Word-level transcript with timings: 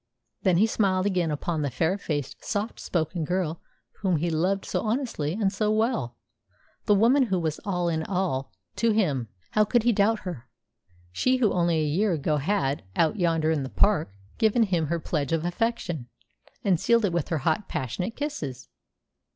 Then 0.41 0.57
he 0.57 0.65
smiled 0.65 1.05
again 1.05 1.29
upon 1.29 1.61
the 1.61 1.69
fair 1.69 1.95
faced, 1.95 2.43
soft 2.43 2.79
spoken 2.79 3.23
girl 3.23 3.61
whom 3.99 4.15
he 4.15 4.31
loved 4.31 4.65
so 4.65 4.81
honestly 4.81 5.33
and 5.33 5.53
so 5.53 5.69
well, 5.71 6.17
the 6.87 6.95
woman 6.95 7.27
who 7.27 7.37
was 7.37 7.59
all 7.65 7.87
in 7.87 8.01
all 8.05 8.51
to 8.77 8.93
him. 8.93 9.27
How 9.51 9.63
could 9.63 9.83
he 9.83 9.91
doubt 9.91 10.21
her 10.21 10.47
she 11.11 11.37
who 11.37 11.51
only 11.53 11.77
a 11.79 11.85
year 11.85 12.13
ago 12.13 12.37
had, 12.37 12.81
out 12.95 13.17
yonder 13.19 13.51
in 13.51 13.61
the 13.61 13.69
park, 13.69 14.11
given 14.39 14.63
him 14.63 14.87
her 14.87 14.99
pledge 14.99 15.31
of 15.31 15.45
affection, 15.45 16.09
and 16.63 16.79
sealed 16.79 17.05
it 17.05 17.13
with 17.13 17.29
her 17.29 17.37
hot, 17.37 17.69
passionate 17.69 18.15
kisses? 18.15 18.69